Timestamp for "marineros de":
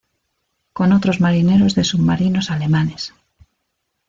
1.19-1.83